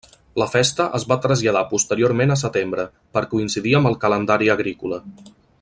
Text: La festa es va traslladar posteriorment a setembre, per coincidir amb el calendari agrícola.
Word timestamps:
La 0.43 0.45
festa 0.53 0.85
es 0.99 1.05
va 1.11 1.17
traslladar 1.25 1.63
posteriorment 1.75 2.35
a 2.37 2.39
setembre, 2.45 2.89
per 3.19 3.25
coincidir 3.37 3.79
amb 3.81 3.93
el 3.93 4.03
calendari 4.07 4.55
agrícola. 4.59 5.03